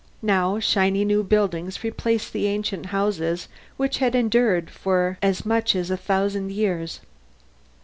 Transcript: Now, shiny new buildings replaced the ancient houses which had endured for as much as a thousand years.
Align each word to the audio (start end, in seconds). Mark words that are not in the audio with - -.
Now, 0.23 0.57
shiny 0.59 1.05
new 1.05 1.21
buildings 1.21 1.83
replaced 1.83 2.33
the 2.33 2.47
ancient 2.47 2.87
houses 2.87 3.47
which 3.77 3.99
had 3.99 4.15
endured 4.15 4.71
for 4.71 5.19
as 5.21 5.45
much 5.45 5.75
as 5.75 5.91
a 5.91 5.95
thousand 5.95 6.51
years. 6.51 7.01